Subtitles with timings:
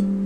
[0.00, 0.23] you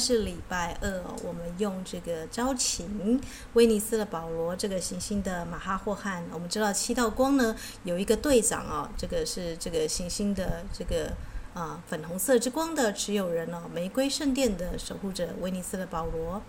[0.00, 3.20] 是礼拜二，我们用这个招请
[3.52, 6.24] 威尼斯的保罗这个行星的马哈霍汉。
[6.32, 7.54] 我们知道七道光呢
[7.84, 11.12] 有一个队长啊，这个是这个行星的这个
[11.54, 16.42] 啊粉红色之光的持有人哦，玫瑰圣殿的守护者威尼斯的保罗。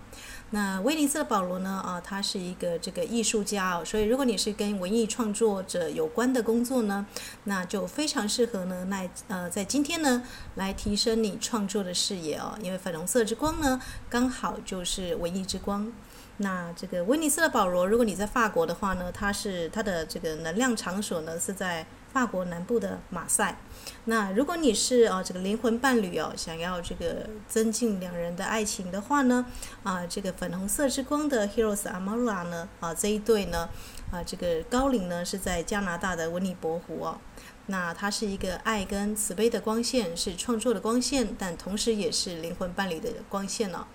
[0.50, 1.82] 那威尼斯的保罗呢？
[1.84, 7.06] 啊，他是一个这个艺术家哦，所以如果你是跟文艺创作者有关的工作呢，
[7.44, 10.22] 那就非常适合呢，来呃，在今天呢，
[10.56, 13.80] 来提升你创作的视野哦，因为粉红色之光呢，
[14.10, 15.90] 刚好就是文艺之光。
[16.38, 23.56] 那这个威尼斯的保罗，如果你在法国的话呢，他是他的这个能量场所呢是在法国南部的马赛。
[24.04, 29.46] 那如果你是啊这个灵魂伴侣哦，想要这个增进两人的爱情的话呢，
[29.82, 33.68] 啊这个粉红色之光的 Heroes Amara 呢啊这一对呢
[34.10, 37.18] 啊这个高灵呢是在加拿大的温尼伯湖哦，
[37.66, 43.86] 那它是一个爱跟慈悲的光线，是创作的光线，但同时也是灵魂伴侣的光线哦。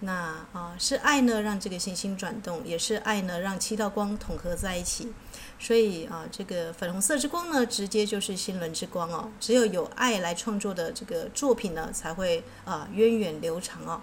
[0.00, 5.10] 那啊是爱呢让这个行星转动，也是爱呢让七道光统合在一起。
[5.58, 9.30] 所以啊，这个粉红色之光呢，直接就是心轮之光哦。
[9.40, 14.00] 只有有爱来创作的这个作品呢，才会啊源远流长哦。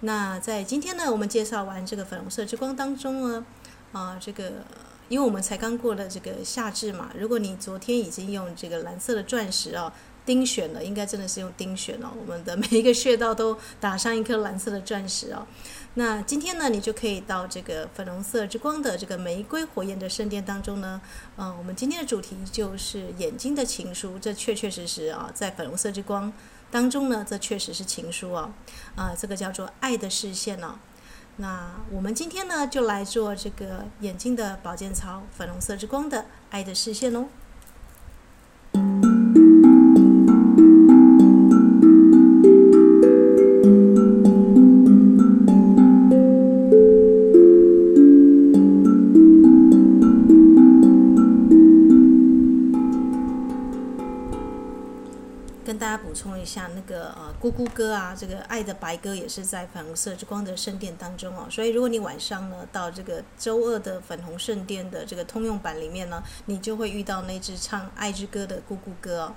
[0.00, 3.46] 那在今天呢，我们介绍完这个粉红色之光当中呢，
[3.92, 4.52] 啊，这个
[5.08, 9.92] 因为我们才刚过了这个夏至嘛，如果你昨天已经用这个蓝色的钻石哦。
[10.26, 12.08] 丁选了，应该真的是用丁选哦。
[12.20, 15.46] 我们的每一个穴道都打上一颗蓝色的钻石哦。
[15.94, 21.00] 那今天呢，你就可以到这个粉红色之光的这个玫瑰火焰的圣殿当中呢。
[21.38, 24.18] 嗯，我们今天的主题就是眼睛的情书。
[24.18, 26.30] 这确确实实啊，在粉红色之光
[26.70, 28.52] 当中呢，这确实是情书啊。
[28.94, 30.74] 啊，这个叫做爱的视线哦。
[31.36, 37.26] 那我们今天呢，就来做这个眼睛的保健操，粉红色之光的爱的视线哦。
[55.66, 69.34] 跟大家补充一下那个呃咕咕歌啊，这个爱的白鸽也是在粉红色之光的圣殿当中哦，所以如果你晚上呢到这个周二的粉红圣殿的这个通用版里面呢，你就会遇到那只唱爱之歌的咕咕歌哦。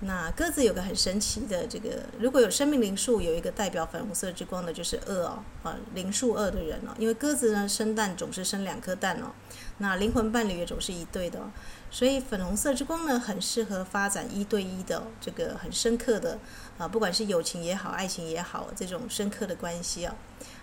[0.00, 1.88] 那鸽子有个很神奇的这个，
[2.20, 9.32] 如果有生命灵数有一个代表粉红色之光的，就是二哦，啊灵数二的人哦，因为鸽子呢生蛋总是生两颗蛋哦，
[9.78, 11.50] 那灵魂伴侣也总是一对的哦，
[11.90, 16.38] 所以粉红色之光呢很适合发展一对一的这个很深刻的
[16.78, 20.14] 啊，不管是友情也好，爱情也好，这种深刻的关系哦。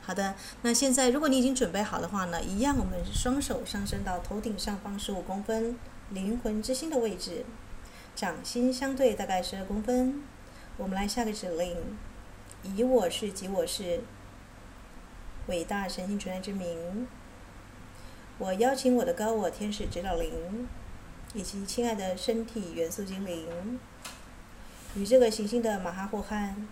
[0.01, 5.77] 好的，那现在如果你已经准备好的话呢，一样我们双手上升到头顶上方十五公分，
[6.09, 7.45] 灵魂之心的位置。
[8.15, 10.21] 掌心相对大概十二公分，
[10.77, 11.97] 我们来下个指令：
[12.61, 14.01] 以我是及我是
[15.47, 17.07] 伟大神性存在之名，
[18.37, 20.67] 我邀请我的高我天使指导灵
[21.33, 23.79] 以及亲爱的身体元素精灵，
[24.95, 26.67] 与这个行星的马哈霍汉、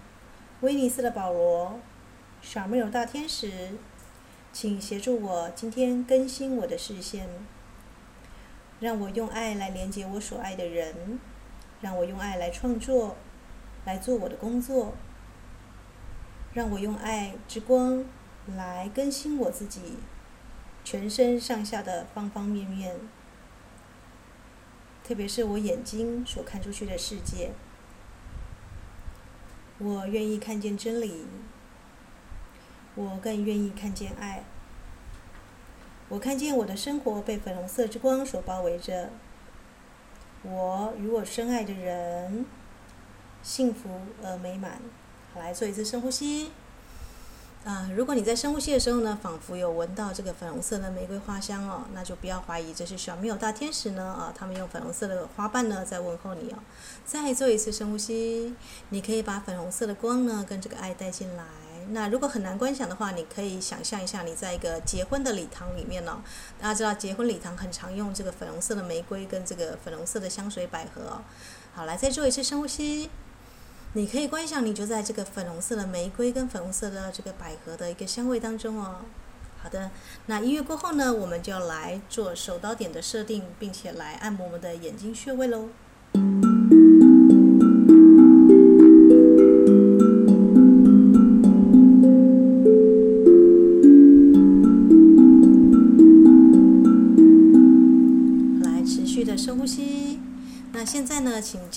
[0.62, 1.80] 威尼斯的保罗、
[2.42, 3.72] 小梅尔大天使，
[4.54, 7.28] 请协助我今天更新我的视线，
[8.80, 11.20] 让我用爱来连接我所爱的人。
[11.82, 13.16] 让我用爱来创作，
[13.86, 14.94] 来做我的工作。
[16.54, 18.06] 让我用爱之光
[18.56, 19.98] 来更新我自己，
[20.84, 22.96] 全身上下的方方面面，
[25.12, 27.52] 特别是我眼睛所看出去的世界。
[29.78, 31.26] 我愿意看见真理，
[32.96, 34.46] 我更愿意看见爱。
[36.08, 39.10] 我看见我的生活被粉红色之光所包围着。
[40.44, 42.46] 我与我深爱的人，
[43.44, 43.90] 幸福
[44.24, 44.80] 而美满。
[45.34, 46.54] 好，来做一次深呼吸。
[47.64, 56.58] 啊，如果你在深呼吸的时候呢，仿佛有闻到这个粉红色的玫瑰花香哦，那就不要怀疑这是小米友大天使呢啊，他们用粉红色的花瓣呢在问候你哦。
[57.06, 58.56] 再做一次深呼吸，
[58.90, 61.44] 你可以把粉红色的光呢跟这个爱带进来。
[61.90, 66.20] 那如果很难观想的话，你可以想象一下，你在一个结婚的礼堂里面、哦。
[66.60, 71.22] 大家知道结婚礼堂很常用这个粉红色的玫瑰跟这个粉红色的香水百合哦。
[71.76, 73.12] 好，来再做一次深呼吸。
[73.94, 79.02] 你可以观想你就在这个粉红色的玫瑰跟粉红色的这个百合的一个香味当中哦。
[79.62, 79.92] 好的，
[80.28, 85.68] 那音乐过后呢，我们就要来做手刀点的设定，并且来按摩我们的眼睛穴位喽。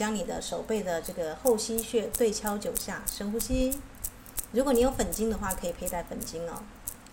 [0.05, 3.81] 将你的手背的这个后溪穴对敲九下，深呼吸。
[4.53, 6.63] 如果你有粉晶的话，可以佩戴粉晶哦。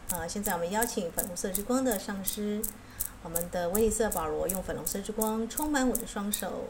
[0.09, 2.61] 啊，现在我们邀请粉红色之光的上师，
[3.23, 6.65] 我们的威尼斯保罗用粉红色之光充满我的双手，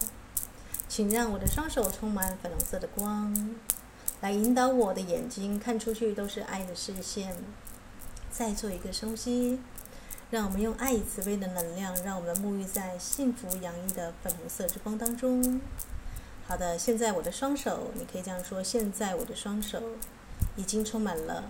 [0.87, 3.55] 请让我的双手充满粉红色的光，
[4.19, 7.35] 来引导我的眼睛看出去都是爱的视线。
[8.31, 9.59] 再做一个深呼吸。
[10.29, 15.59] 让我们用爱与慈悲的能量，让我们沐浴在幸福洋溢的粉红色之光当中。
[16.51, 19.81] 好的，现在我的双手，你可以这样说：现在我的双手
[20.57, 21.45] 已经充满了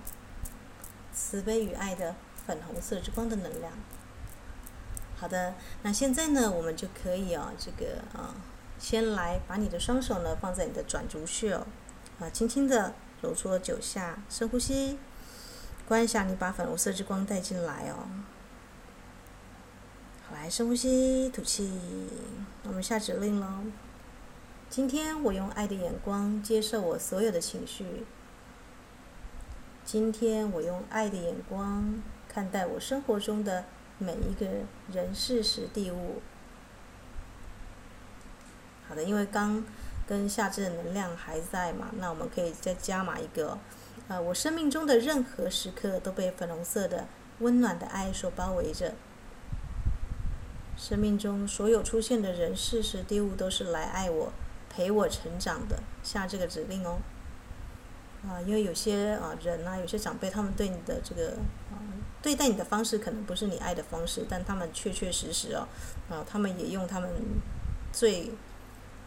[1.12, 2.14] 慈悲与爱的
[2.46, 3.74] 粉红色之光的能量。
[5.18, 8.36] 好的，那现在呢，我们就可以啊，这个啊，
[8.78, 11.66] 先来把你的双手呢放在你的转足穴哦，
[12.20, 12.94] 啊，轻轻的
[13.24, 15.00] 揉搓九下，深呼吸，
[15.88, 18.06] 观想你把粉红色之光带进来哦。
[20.32, 22.08] 来，深呼吸，吐气。
[22.66, 23.48] 我们下指令喽。
[24.72, 28.06] 今天我用爱的眼光接受我所有的情绪。
[29.84, 33.66] 今天我用爱的眼光看待我生活中的
[33.98, 34.48] 每一个
[34.90, 36.22] 人、事、时、地、物。
[38.88, 39.62] 好的，因为刚
[40.08, 43.58] 跟夏至的能量还在嘛，那我们可以再加码一个。
[44.08, 47.08] 呃，我生命中的任何时刻都被粉红色的
[47.40, 48.94] 温暖的爱所包围着。
[50.78, 54.32] 生命中所有出现的人、事、时、地、物，都是来爱我、
[54.72, 55.78] 陪我成长的。
[56.02, 56.98] 下这个指令哦。
[58.24, 61.32] 啊，因为有些啊人啊，有些长辈，他们对你的这个
[61.72, 61.76] 啊
[62.22, 65.68] 对待你的方式，可能不是你爱的方式，但他们确确实实哦，
[66.10, 67.10] 啊，他们也用他们
[67.92, 68.32] 最。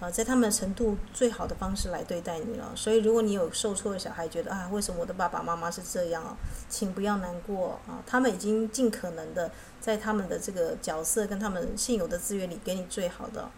[0.01, 6.37] 啊，在他们程度最好的方式来对待你了，所以如果你有受挫的小孩，觉得啊，为什么我的爸爸妈妈是这样啊？
[6.69, 13.49] 请不要难过啊，他们已经尽可能的在他们的这个角色跟他们现有的资源里给你最好的。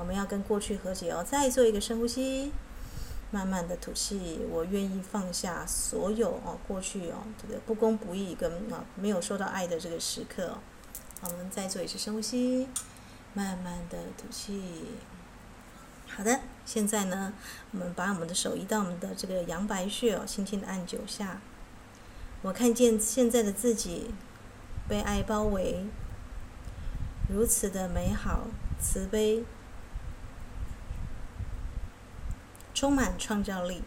[0.00, 2.50] 我们要跟过去和解哦，再做一个深呼吸，
[3.30, 4.40] 慢慢的吐气。
[4.50, 10.56] 我愿意放下所有哦过去哦这个不公不义跟啊没有受到爱的这个时刻。
[11.22, 12.66] 我们再做一次深呼吸，
[13.34, 14.86] 慢慢的吐气。
[16.08, 17.34] 好的，现在呢，
[17.72, 21.42] 我们把我们的手移到我们的这个阳白穴哦，轻轻的按九下。
[22.40, 24.10] 我看见现在的自己
[24.88, 25.84] 被爱包围，
[27.28, 28.46] 如此的美好、
[28.80, 29.44] 慈悲，
[32.80, 33.82] 充满创造力。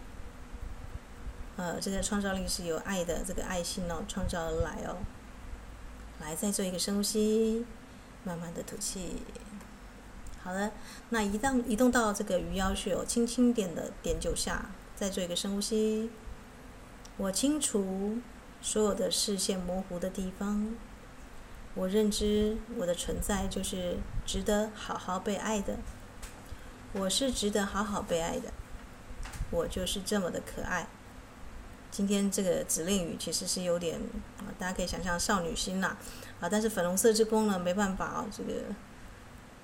[1.58, 4.98] 呃，这个创造力是由爱的这个爱心哦创造而来哦。
[6.22, 7.66] 来，再做一个深呼吸，
[8.24, 9.24] 慢慢的吐气。
[10.44, 10.72] 好的，
[11.10, 16.12] 那移动移动到这个鱼腰穴哦，轻轻点的点九下，再做一个深呼吸。
[17.18, 18.20] 我清除
[18.62, 20.76] 所有的视线模糊的地方，
[21.74, 25.78] 我认知我的存在就是值得好好被爱的，
[26.94, 28.54] 我是值得好好被爱的，
[29.54, 30.88] 我就是这么的可爱。
[31.92, 34.00] 今天这个指令语其实是有点
[34.40, 35.96] 啊，大家可以想象少女心啦
[36.40, 38.52] 啊，但是粉红色之光呢，没办法啊，这个。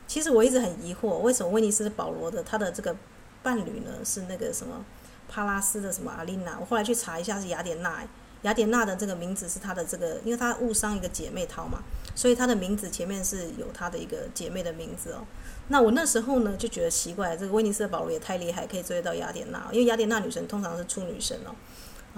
[0.06, 2.96] 其实我一直很疑惑，为什么威尼斯的保罗的他的这个
[3.42, 4.86] 伴侣呢是那个什么
[5.28, 6.58] 帕拉斯的什么阿丽娜？
[6.60, 8.08] 我后来去查一下是雅典娜，
[8.44, 15.26] 雅典娜的这个名字是她的这个，因为她误伤一个姐妹淘嘛，所以她的名字前面是有她的一个姐妹的名字哦。
[15.69, 21.56] 那我那时候呢就觉得奇怪，这个威尼斯的保罗也太厉害，可以追得到雅典娜，因为雅典娜女神通常是处女神哦，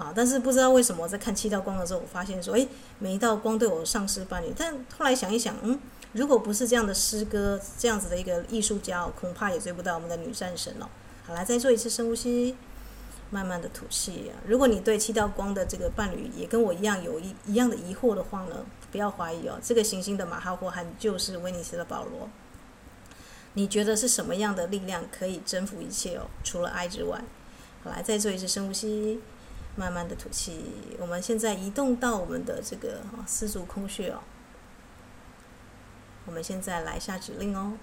[0.02, 2.68] 啊，但是不知道为什么在看七道光的时候，我发现说，诶，
[2.98, 5.78] 每一道光都有上师伴侣，但后来想一想，嗯。
[6.14, 10.84] 如果不是这样的诗歌，这样子的一个艺术家哦，恐怕也追不到我们的女战神哦。
[11.26, 12.54] 好，来再做一次深呼吸，
[13.30, 14.30] 慢慢的吐气。
[14.46, 22.28] 如果你对七道光的这个伴侣也跟我一样有一一样的疑惑的话呢，不要怀疑哦，这个行星的马哈霍汉就是威尼斯的保罗。
[23.54, 26.26] 你觉得是什么样的力量可以征服一切哦？
[26.42, 27.22] 除了爱之外，
[27.84, 29.20] 来再做一次深呼吸，
[29.76, 30.64] 慢慢的吐气。
[30.98, 34.20] 我们现在移动到我们的这个啊丝竹空穴哦。
[36.24, 37.74] 我们现在来下指令哦。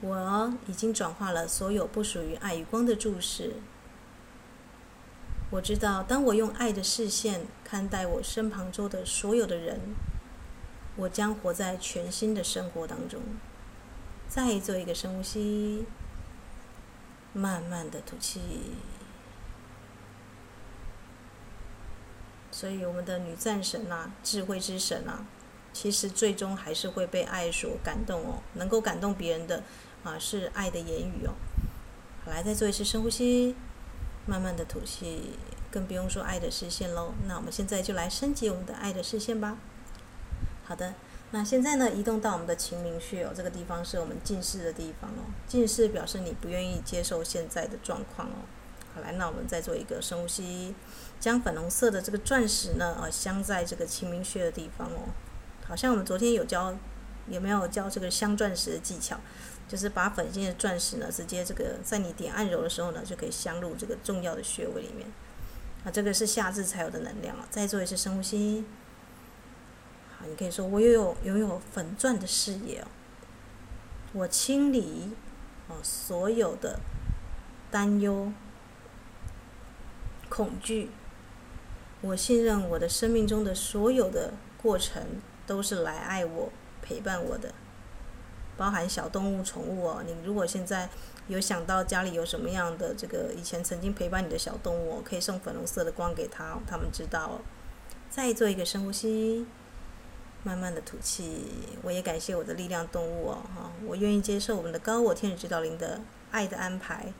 [0.00, 3.54] 我已经转化了所有不属于爱与光的注视。
[5.50, 9.80] 我知道，当我用爱的视线看待我身旁周的所有的人，
[10.96, 13.20] 我将活在全新的生活当中。
[14.34, 15.84] 再做一个深呼吸，
[17.34, 18.40] 慢慢的吐气。
[22.50, 25.26] 所以，我们的女战神啊，智慧之神啊。
[25.74, 29.62] 其实最终还是会被爱所感动哦，能够感动别人的，
[30.02, 31.34] 啊，是爱的言语哦。
[32.24, 33.54] 好，来，再做一次深呼吸，
[34.24, 35.32] 慢慢的吐气，
[35.70, 37.12] 更不用说爱的视线喽。
[37.26, 39.58] 那我们现在就来升级我们的爱的视线吧。
[40.64, 40.94] 好的，
[41.34, 45.32] 那现在呢，移动到我们的晴明穴哦，这个地方是我们近视的地方哦。
[45.48, 48.44] 近视表示你不愿意接受现在的状况哦。
[48.94, 50.74] 好，来，那我们再做一个深呼吸，
[51.18, 55.08] 将粉红色的这个钻石呢，啊，镶在这个晴明穴的地方哦。
[55.66, 56.76] 好像我们昨天有教，
[57.28, 59.18] 有没有教这个镶钻石的技巧？
[59.66, 65.08] 就是把粉晶的钻石呢，直接这个在你点按揉的时候呢，就可以镶入这个重要的穴位里面。
[65.82, 67.48] 啊，这个是夏至才有的能量啊！
[67.50, 68.66] 再做一次深呼吸。
[70.28, 72.86] 你可以说我拥有拥有粉钻的视野哦。
[74.12, 75.10] 我清理
[75.68, 76.80] 哦所有的
[77.70, 78.32] 担忧、
[80.28, 80.90] 恐惧。
[82.00, 85.02] 我信任我的生命中的所有的过程
[85.46, 86.50] 都是来爱我、
[86.82, 87.54] 陪伴我的。
[88.56, 90.02] 包含小动物、宠物哦。
[90.04, 90.88] 你如果现在
[91.26, 97.40] 有想到家里有什么样的这个以前曾经陪伴你的小动物，可以送粉红色的光给他，他们知道。
[98.10, 99.46] 再做一个深呼吸，
[100.42, 101.46] 慢慢的吐气。
[101.82, 107.12] 我也感谢我的力量动物哦，哈，我愿意接受我们的高我天使指导灵的爱的安排，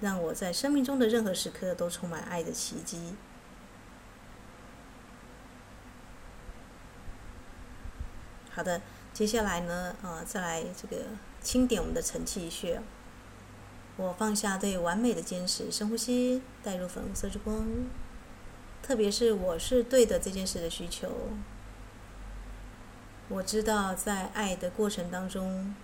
[0.00, 3.14] 让我在生命中的任何时刻都充满爱的奇迹。
[8.50, 8.80] 好的。
[9.12, 11.04] 接下来呢，啊，再来这个
[11.42, 12.80] 清点我们的承泣穴。
[13.96, 17.66] 我放下对完美的坚持，深呼吸，带入粉红色之光。
[18.80, 21.10] 特别是我是对的这件事的需求。
[23.30, 25.74] 我知道在爱的过程当中，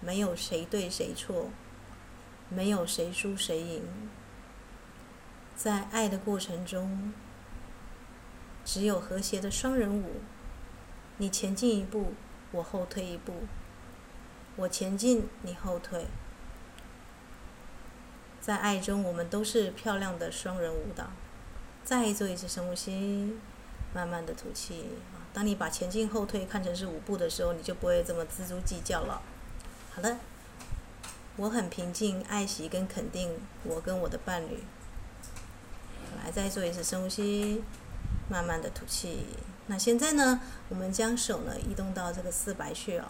[0.00, 1.50] 没有谁对谁错，
[2.48, 3.84] 没有谁输谁赢。
[5.54, 7.14] 在爱的过程中，
[8.64, 10.16] 只有和谐的双人舞。
[11.18, 12.12] 你前进一步。
[12.52, 13.32] 我后退一步，
[14.56, 16.08] 我前进，你后退。
[18.40, 21.12] 在爱中，我们都是漂亮的双人舞蹈。
[21.84, 23.38] 再做一次深呼吸，
[23.94, 24.86] 慢慢的吐气。
[25.32, 29.22] 当你把前进后退看成是舞步的时候，你就不会这么锱铢计较了。
[29.94, 30.16] 好的，
[31.36, 34.64] 我很平静、爱惜跟肯定我跟我的伴侣。
[36.22, 37.62] 来，再做一次深呼吸，
[38.28, 39.26] 慢慢的吐气。
[39.68, 43.06] 那现在呢，我们将手呢移动到这个四白穴哦。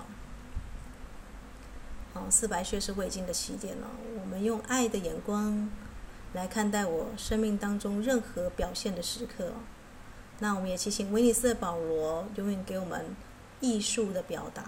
[2.12, 3.86] 哦，四白穴是胃经的起点了。
[4.20, 5.70] 我们用爱的眼光
[6.34, 9.52] 来看待我生命当中任何表现的时刻。
[10.40, 13.14] 那我们也祈请威尼斯的保罗永远给我们
[13.60, 14.62] 艺术的表达。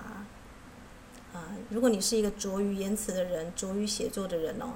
[1.33, 4.75] 啊，如果你是一个拙于言辞的人，拙于写作的人哦，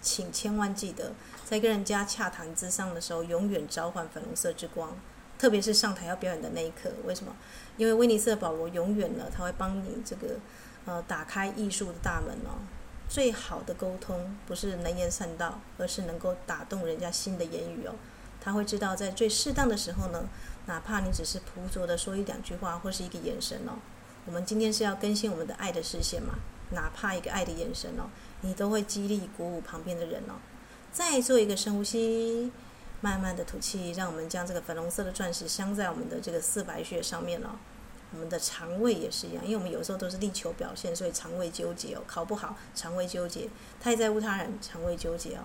[0.00, 1.12] 请千万记得，
[1.44, 4.96] 在跟人家洽谈之上的时候，永远召唤粉红色之光。
[5.38, 7.34] 特别是上台要表演的那一刻，为什么？
[7.76, 10.36] 因为威尼斯的保罗永远呢，他会帮你这个
[10.84, 12.58] 呃打开艺术的大门哦。
[13.08, 17.94] 最好的沟通不是能言善道，而是能够打动人家心的言语哦。
[18.42, 20.28] 他会知道在最适当的时候呢，
[20.66, 23.78] 哪怕你只是朴拙的说一两句话或是一个眼神哦。
[24.26, 26.34] 我们今天是要更新我们的爱的视线嘛，
[26.72, 30.34] 哪怕一个爱的眼神哦，你都会激励鼓舞旁边的人哦。
[30.92, 32.50] 再做一个深呼吸。
[33.04, 37.48] 慢慢的吐气，让我们将这个粉红色的钻石镶在我们的这个四白穴上面哦。
[38.12, 43.48] 我们的肠胃也是一样，因为我们有时候都是力求表现，所以肠胃纠结哦，考不好肠胃纠结，
[43.80, 45.40] 太在乎他人肠胃纠结哦。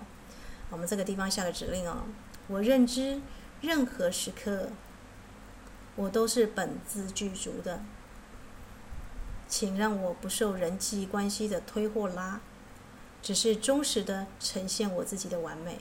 [0.70, 2.04] 我们这个地方下个指令哦，
[2.48, 3.20] 我认知
[3.60, 4.70] 任何时刻
[5.96, 7.80] 我都是本自具足的，
[9.46, 12.40] 请让我不受人际关系的推或拉，
[13.20, 15.78] 只是忠实的呈现我自己的完美。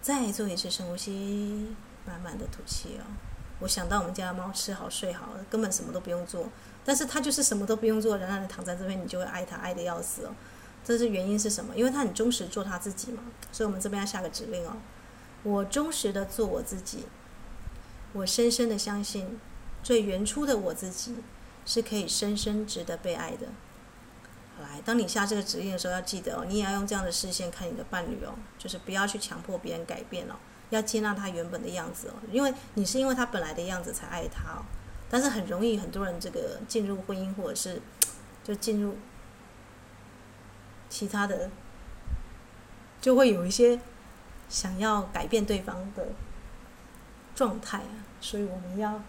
[0.00, 1.74] 再做一次深呼吸，
[2.06, 3.04] 慢慢的吐气哦。
[3.60, 6.48] 我想到我们家的猫吃好睡好，根本什么都不用做，
[6.84, 10.30] 但是它就是什么都不用做，然后躺在这边，你就会爱它爱得要死哦。
[10.84, 11.76] 这是原因是什么？
[11.76, 13.24] 因为它很忠实做它自己嘛。
[13.50, 14.76] 所以我们这边要下个指令哦。
[15.42, 17.06] 我忠实的做我自己，
[18.12, 19.38] 我深深的相信，
[19.82, 21.16] 最原初的我自己
[21.64, 23.48] 是可以深深值得被爱的。
[24.60, 30.34] 来，当你下这个指令的时候，要记得哦，你也要用这样的视线看你的伴侣哦，就是不要去强迫别人改变哦，
[30.70, 34.64] 要接纳他原本的样子哦，因为你是因为他本来的样子才爱他哦。
[35.08, 37.80] 但是很容易很多人这个进入婚姻或者是
[38.42, 38.96] 就进入
[40.90, 41.48] 其他的，
[43.00, 43.78] 就会有一些
[44.48, 46.08] 想要改变对方的
[47.34, 49.02] 状态啊，所以我们要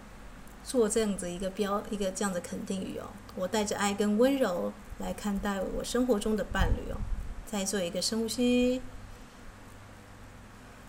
[0.63, 4.71] 做这样子一个标一个这样的肯定语哦，我带着爱跟温柔。
[4.99, 6.99] 来看待我生活中的伴侣哦，
[7.45, 8.81] 再做一个深呼吸，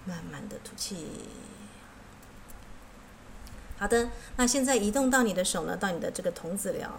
[0.05, 1.07] 慢慢的吐气。
[3.79, 6.91] 好的，那现在移动到你的手呢，到你的这个童子疗，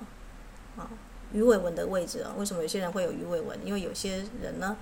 [0.77, 0.89] 啊，
[1.34, 2.31] 鱼尾纹的位置啊。
[2.38, 3.60] 为什么有些人会有鱼尾纹？
[3.67, 4.77] 因为有些人呢，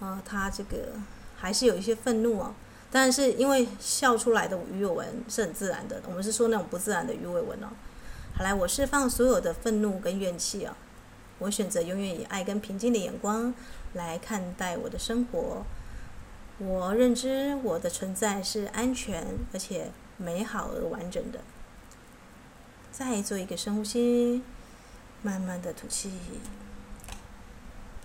[0.00, 0.88] 啊，他这个
[1.44, 2.54] 还是有一些愤怒哦。
[2.90, 7.68] 但是因为笑出来的鱼尾纹是很自然的，我们是说那种不自然的鱼尾纹哦。
[8.36, 10.76] 好来，我释放所有的愤怒跟怨气啊，
[11.40, 13.52] 我选择永远以爱跟平静的眼光
[13.92, 15.64] 来看待我的生活。
[16.58, 21.40] 我认知我的存在是安全而且美好而完整的。
[22.92, 24.40] 再做一个深呼吸，
[25.22, 26.12] 慢慢的吐气。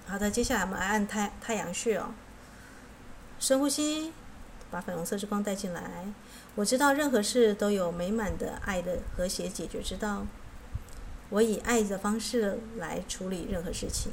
[0.08, 2.12] 好的，接下来我们来按太太阳穴哦，
[3.40, 4.14] 深呼吸。
[4.72, 6.14] 把粉红色之光带进来，
[6.54, 10.28] 我知道任何事都有美满的爱的和谐解决之道。
[11.32, 14.12] 我以爱的方式来处理任何事情。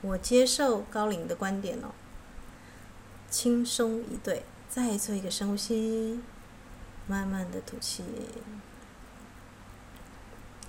[0.00, 1.92] 我接受高龄的观点哦，
[3.28, 4.44] 轻松以对。
[4.70, 6.20] 再做一个深呼吸，
[7.06, 8.04] 慢慢的吐气。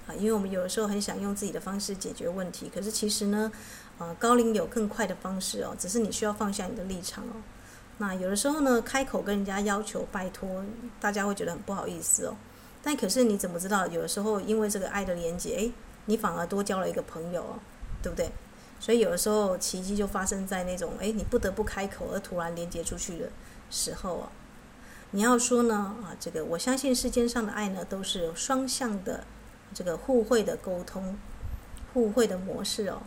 [0.07, 3.51] 啊，因为我们有的时候很想用自己的方式解决问题，可是其实呢，
[3.98, 7.36] 啊，高龄有更快的方式哦，只是你需要放下你的立场哦。
[7.98, 10.63] 那有的时候呢，开口跟人家要求拜托，
[11.00, 12.36] 大家会觉得很不好意思哦。
[12.81, 13.86] 但可是你怎么知道？
[13.88, 15.71] 有的时候因为这个爱的连接，诶，
[16.05, 17.60] 你反而多交了一个朋友哦，
[18.01, 18.31] 对不对？
[18.79, 23.29] 所以有的时候奇迹就发生在那种，诶，你不得不开口而突然连接出去的
[23.69, 24.31] 时候啊。
[25.12, 29.25] 你要说呢，啊，这个我相信世间上的爱呢，都是双向的，
[29.75, 31.15] 这个互惠的沟通，
[31.93, 33.03] 互惠的模式哦。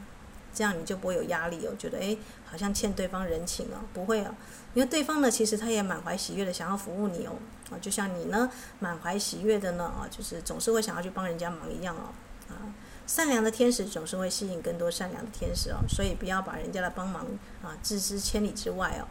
[0.55, 4.35] 这样你就不会有压力哦，觉得诶，好像欠对方人情哦，不会啊，
[4.73, 7.33] 因为对方呢，其实他也满怀喜悦的想要服务你哦，
[7.71, 12.15] 啊，就像你呢，满怀喜悦的呢，啊，就是总是会想要去帮人家忙一样哦，
[12.49, 12.73] 啊，
[13.07, 17.27] 善良的天使总是会吸引更多善良的天使哦，所以不要把人家的帮忙
[17.63, 19.09] 啊置之千里之外哦。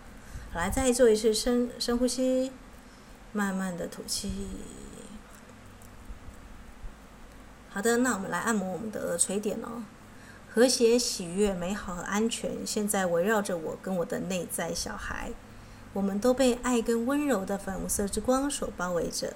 [0.54, 2.52] 来，再做一次深深呼吸，
[3.32, 4.32] 慢慢的吐气。
[7.70, 9.82] 好的，那我们来按摩我们的耳垂点哦。
[10.54, 15.32] 和谐、喜悦、美好和安全，现在围绕着我跟我的内在小孩，
[15.94, 19.34] 我们都被爱跟温柔的粉红色之光所包围着。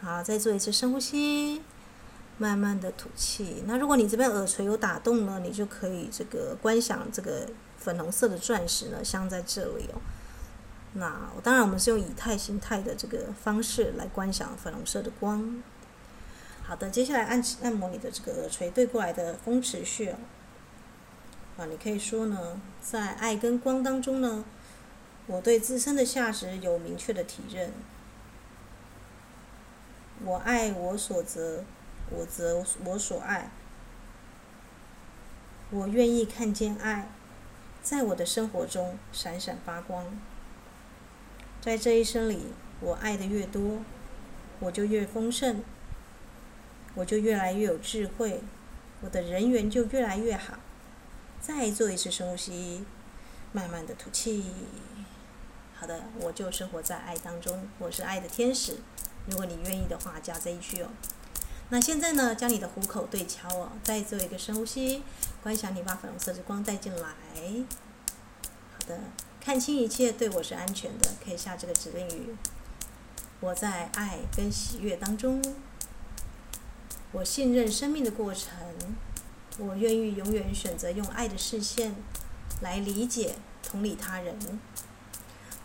[0.00, 1.60] 好，再做一次深呼吸，
[2.36, 3.64] 慢慢的吐气。
[3.66, 9.98] 那如果你这边耳垂有打动呢，你就可以这个观想这个粉红色的钻石呢镶在这里哦。
[10.92, 15.60] 那当然，我们是用以太形态的这个方式来观想粉红色的光。
[16.68, 20.14] 好的，接下来按按摩你的这个耳垂对过来的风池穴
[21.56, 24.44] 啊，你可以说呢，在爱跟光当中呢，
[25.26, 27.72] 我对自身的价值有明确的体认。
[30.22, 31.64] 我爱我所择，
[32.10, 33.50] 我择我所爱。
[35.70, 37.08] 我愿意看见爱，
[37.82, 40.04] 在我的生活中闪闪发光。
[41.62, 42.48] 在这一生里，
[42.80, 43.78] 我爱的越多，
[44.60, 45.64] 我就越丰盛。
[46.94, 48.40] 我就越来越有智慧，
[49.00, 50.54] 我的人缘就越来越好。
[51.40, 52.84] 再做一次深呼吸，
[53.52, 54.44] 慢慢的吐气。
[55.76, 58.78] 好的，我就生活在爱当中，我是爱的天使。
[59.26, 60.88] 如果你愿意的话，加这一句哦。
[61.70, 65.02] 那现在呢，将你的虎口对敲哦，再做一个深呼吸，
[65.42, 67.08] 观想你把粉红色之光带进来。
[68.72, 68.98] 好的，
[69.40, 72.34] 看清一切，对我是安全的，可以下这个指令语。
[73.40, 75.40] 我在爱跟喜悦当中。
[77.12, 78.52] 我信任生命的过程，
[79.58, 81.94] 我愿意永远选择用爱的视线
[82.60, 84.38] 来理解、同理他人。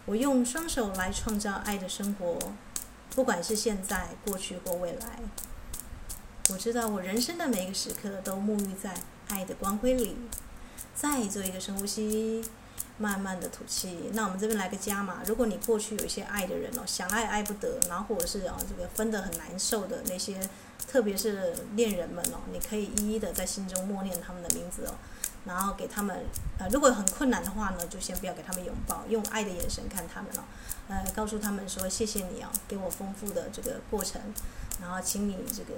[0.06, 2.39] 我用双手来创造爱的生活，
[3.13, 5.19] 不管是现在、过去或未来。
[6.49, 8.93] 我知道我人生的每一个时刻都沐浴在
[9.27, 10.15] 爱的光辉里。
[10.95, 12.41] 再做一个深呼吸，
[12.97, 14.12] 慢慢的吐气。
[14.13, 20.39] 那我们这边来个加码，如果你过去有一些爱的人哦，想爱爱不得，然后或者是啊这个分得很难受的那些。
[20.88, 24.93] 特别是恋人们哦，你可以一一的在心中默念他们的名字哦，
[25.46, 26.26] 然后给他们
[26.60, 30.43] 呃，如果很困难的话呢，就先不要给他们拥抱，用爱的眼神看他们哦，
[30.88, 34.22] 呃，告诉他们说谢谢你哦，给我丰富的这个过程，
[34.82, 35.74] 然后请你这个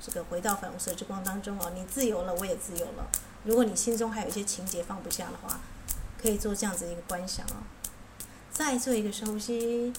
[0.00, 3.08] 这个回到粉红色之光当中哦，你自由了，我也自由了。
[3.44, 5.60] 如果你心中还有一些情节放不下的话，
[6.20, 7.62] 可以做这样子一个观想哦，
[8.52, 9.92] 再做一个深呼吸。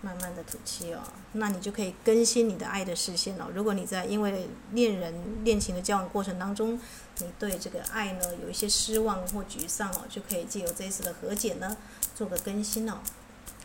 [0.00, 1.00] 慢慢的吐气哦，
[1.32, 3.46] 那你就可以更新你的爱的视线哦。
[3.52, 5.12] 如果你在因为恋人
[5.44, 6.78] 恋情的交往过程当中，
[7.18, 11.76] 你对这个爱呢有一些失望或沮丧哦，就可以借由这一次的和解呢，
[12.14, 12.98] 做个更新哦。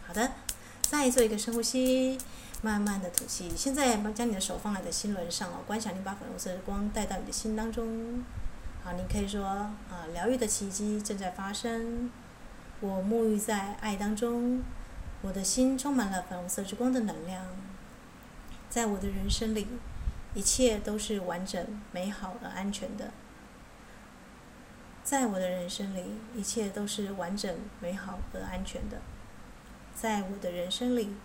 [0.07, 0.31] 好的，
[0.81, 2.17] 再做一个深呼吸，
[2.63, 3.51] 慢慢的吐气。
[3.55, 8.23] 现在把将你的手放在你的心轮上哦，观想你把粉红色的光带到你的心当中。
[8.83, 12.09] 好，你可以说啊，疗愈的奇迹正在发生，
[12.81, 14.63] 我沐浴在爱当中。
[15.23, 17.45] 我的心充满了粉红色之光的能量，
[18.69, 19.67] 在我的人生里，
[20.33, 23.09] 一切都是完整、美好而安全的。
[25.01, 26.03] 在我的人生里，
[26.35, 28.97] 一切都是完整、美好和安全的。
[29.95, 31.15] 在我的人生里，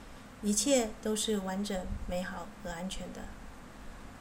[0.42, 3.22] 一切都是完整、美好和安全的。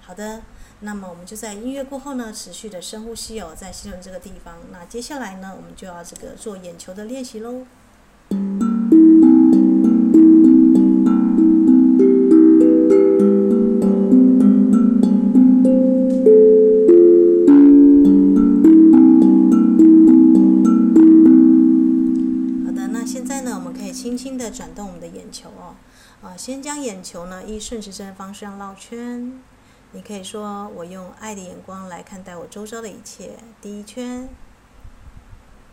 [0.01, 0.41] 好的，
[0.79, 4.57] 那么我们就在音乐过后呢，持续的深呼吸哦，在心轮这个地方。
[4.71, 7.67] 那接下来呢，我们就要这个做眼球的练习喽。
[26.37, 29.41] 先将眼球呢，依顺时针的方向绕圈。
[29.91, 34.29] 你可以说：“我用爱的眼光来看待我周遭的一切。”第一圈，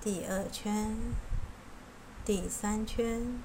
[0.00, 0.96] 第二圈，
[2.24, 3.38] 第三圈，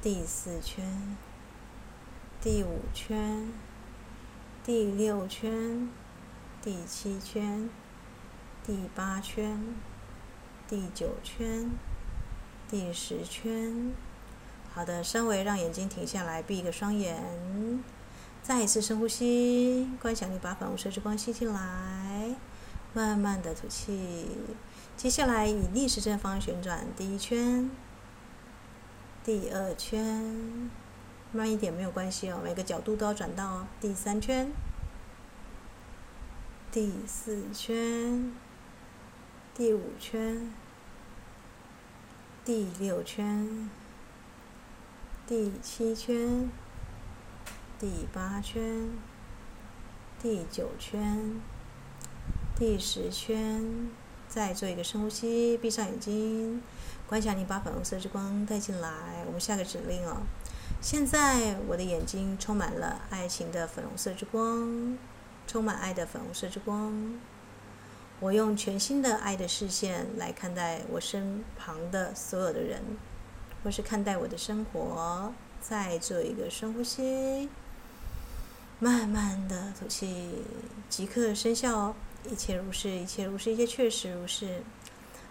[0.00, 1.16] 第四圈，
[2.40, 3.48] 第五圈，
[4.62, 5.88] 第六圈，
[6.62, 7.68] 第七圈，
[8.62, 9.74] 第八圈，
[10.68, 11.70] 第九圈，
[12.68, 13.94] 第十圈。
[14.76, 17.16] 好的，稍微让眼睛停下来，闭一个双眼。
[18.42, 22.36] 再一次深呼吸，观想你把粉红色之光吸进来，
[22.92, 24.28] 慢慢的吐气。
[24.94, 27.70] 接下来以逆时针方向旋转，第一圈，
[29.24, 30.70] 第二圈，
[31.32, 33.66] 慢一点没有关系哦，每个角度都要转到哦。
[33.80, 34.52] 第三圈，
[36.70, 38.30] 第四圈，
[39.54, 40.52] 第五圈，
[42.44, 43.70] 第六圈，
[45.28, 46.48] 第七圈。
[47.80, 48.90] 第八圈，
[50.22, 51.40] 第九圈，
[52.56, 53.90] 第十圈，
[54.28, 56.62] 再做一个深呼吸，闭上眼睛，
[57.08, 59.24] 观想你把粉红色之光带进来。
[59.26, 60.22] 我们下个指令哦。
[60.80, 64.96] 现在我的眼睛充满了爱情的粉红色之光，
[65.48, 67.18] 充满爱的粉红色之光。
[68.20, 72.80] 我用全新的爱的视线来看待我身旁的所有的人，
[73.62, 75.32] 或是看待我的生活。
[75.60, 77.48] 再做一个深呼吸。
[78.78, 80.44] 慢慢的吐气，
[80.88, 81.94] 即刻生效哦！
[82.30, 84.62] 一切如是，一切如是，一切确实如是。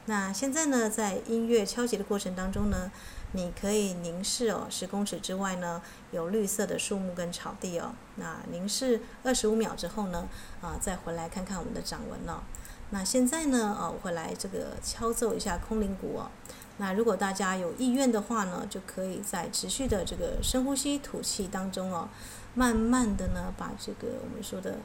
[0.08, 2.92] 那现在呢，在音乐敲击的过程当中呢，
[3.32, 7.94] 你可以凝视哦，十公尺之外呢，有绿色的树木跟草地哦。
[8.16, 10.28] 那凝视二十五秒之后呢，
[10.62, 12.42] 啊，再回来看看我们的掌纹哦。
[12.90, 16.30] 那现在呢，啊，我会来这个敲奏一下空灵鼓哦。
[16.78, 22.10] 那如果大家有意愿的话呢，就可以在持续的这个深呼吸、吐气当中哦。
[22.54, 24.78] 慢慢的呢，把这个我们说的，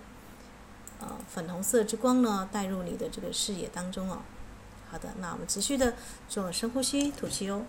[1.00, 4.18] 呃，粉红色之光呢，带入你的这个视野当中哦。
[4.90, 5.94] 好的，那我们持续的
[6.28, 7.62] 做深呼吸、吐气哦。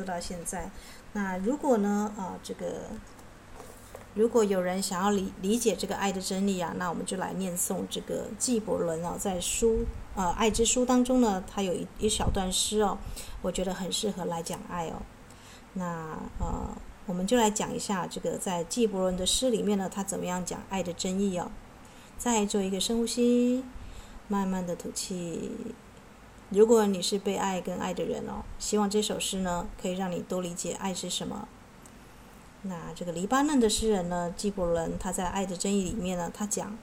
[0.00, 0.70] 做到现在。
[1.12, 2.88] 那如果呢，啊，这个
[4.14, 9.84] 如果有人想要理理解这个爱的真理啊，那我们就来念诵这个纪伯伦哦，在书
[10.14, 12.96] 呃《爱之书》当中呢，他有一一小段诗哦，
[13.42, 15.02] 我觉得很适合来讲爱哦。
[15.74, 21.50] 那呃，我们就来讲一下这个在纪伯伦的诗里面呢，他怎么样讲爱的真义哦。
[22.16, 23.62] 再做一个深呼吸，
[24.28, 25.50] 慢慢的吐气。
[26.50, 31.48] 如果你是被爱跟爱的人哦，希望这首诗呢可以让你多理解爱是什么。
[32.62, 36.76] 那这个黎巴嫩的诗人呢，纪伯伦，他在《爱的真义》里面呢，他讲：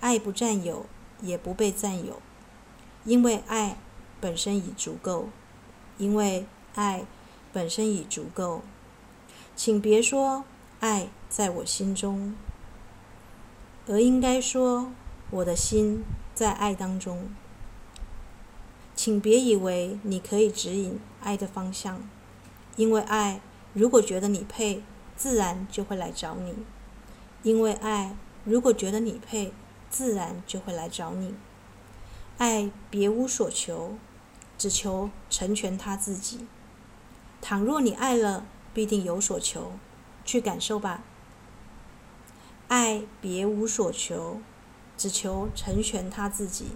[0.00, 0.84] 爱不占有，
[1.22, 2.20] 也不被占有，
[3.04, 3.78] 因为爱
[4.20, 5.28] 本身已足够，
[5.96, 7.06] 因为爱
[7.52, 8.62] 本身已足够。
[9.54, 10.44] 请别说
[10.80, 12.34] 爱在我心中，
[13.86, 14.90] 而应该说
[15.30, 17.30] 我的心在爱当中。
[18.96, 22.08] 请别以为你可以指引爱的方向，
[22.76, 23.42] 因为爱
[23.74, 24.82] 如果觉得你配，
[25.14, 26.54] 自然就会来找你；
[27.42, 29.52] 因为爱如果觉得你配，
[29.90, 31.34] 自然就会来找你。
[32.38, 33.98] 爱别无所求，
[34.56, 36.46] 只求成全他自己。
[37.42, 39.72] 倘若你爱了，必定有所求，
[40.24, 41.04] 去感受吧。
[42.68, 44.40] 爱别无所求，
[44.96, 46.72] 只求成全他自己。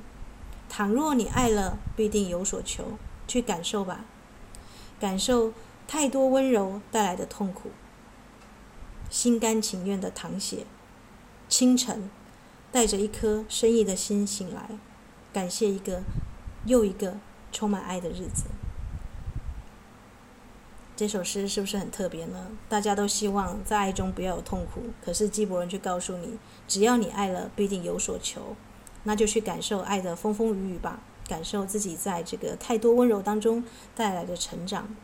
[0.70, 4.04] 倘若你爱了，必定有所求，去感受吧，
[5.00, 5.52] 感受
[5.88, 7.70] 太多温柔带来的痛苦，
[9.10, 10.64] 心甘情愿的淌血，
[11.48, 12.08] 清晨，
[12.70, 14.70] 带着一颗深意的心醒来，
[15.32, 16.02] 感谢一个
[16.66, 17.16] 又一个
[17.50, 18.44] 充满爱的日子。
[20.94, 22.52] 这首诗是不是很特别呢？
[22.68, 28.54] 大家都希望在爱中不要有痛苦，可是纪伯伦却告诉你，只要你爱了，必定有所求。
[29.04, 34.94] 那就去感受爱的风风雨雨吧，感受自己在这个太多温柔当中带来的成长。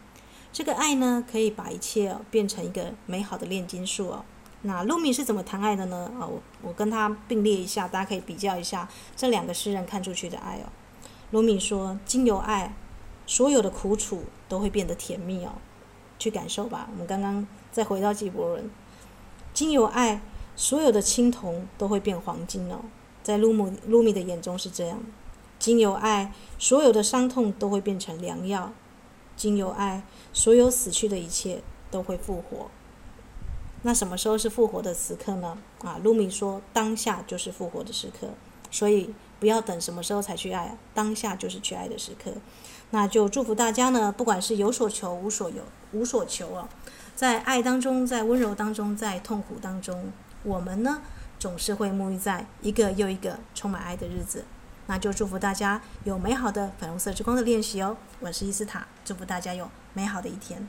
[0.53, 4.25] 这个爱呢，可以把一切变成一个美好的炼金术哦。
[4.63, 6.11] 那卢米是怎么谈爱的呢？
[6.19, 10.73] 啊，我我跟他并列一下，大家可以比较一下这两个诗人看出去的爱哦。
[11.31, 12.75] 卢米说：“经由爱，
[13.27, 15.53] 所有的苦楚都会变得甜蜜哦。”
[16.19, 16.89] 去感受吧。
[16.91, 18.71] 我们刚刚再回到纪伯伦，
[19.53, 20.23] 经由爱，
[20.57, 22.81] 所有的青铜都会变黄金哦。
[23.27, 25.01] 在鲁姆卢米的眼中是这样，
[25.59, 28.71] 经由爱，所有的伤痛都会变成良药；
[29.37, 31.61] 经由爱，所有死去的一切
[31.91, 32.71] 都会复活。
[33.83, 35.59] 那什么时候是复活的时刻呢？
[35.81, 38.29] 啊，卢米说，当下就是复活的时刻。
[38.71, 42.31] 所以不要等什么时候才去爱，当下就是去爱的时刻。
[42.91, 46.69] 那就祝福大家呢，不管是有所求无所有无所求啊，
[47.17, 50.13] 在爱当中，在温柔当中，在痛苦当中，
[50.45, 51.03] 我们呢
[51.47, 54.45] 总是会沐浴在一个又一个充满爱的日子。
[54.89, 57.97] 那就祝福大家有美好的粉红色之光的练习哦。
[58.19, 60.67] 我是伊斯塔，祝福大家有美好的一天。